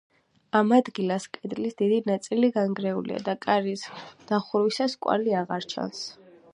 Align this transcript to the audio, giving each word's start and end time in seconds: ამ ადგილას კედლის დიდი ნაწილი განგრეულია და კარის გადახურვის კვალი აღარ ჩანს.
ამ 0.59 0.71
ადგილას 0.77 1.27
კედლის 1.37 1.77
დიდი 1.83 1.99
ნაწილი 2.13 2.51
განგრეულია 2.57 3.23
და 3.31 3.39
კარის 3.47 3.87
გადახურვის 3.93 5.01
კვალი 5.07 5.41
აღარ 5.45 5.71
ჩანს. 5.77 6.07